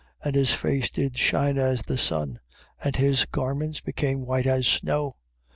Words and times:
And 0.23 0.33
his 0.35 0.51
face 0.51 0.89
did 0.89 1.15
shine 1.15 1.59
as 1.59 1.83
the 1.83 1.95
sun: 1.95 2.39
and 2.83 2.95
his 2.95 3.25
garments 3.25 3.81
became 3.81 4.25
white 4.25 4.47
as 4.47 4.65
snow. 4.65 5.17